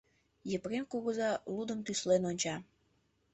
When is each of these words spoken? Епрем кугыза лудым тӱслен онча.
Епрем 0.55 0.85
кугыза 0.91 1.31
лудым 1.55 1.79
тӱслен 1.85 2.23
онча. 2.29 2.55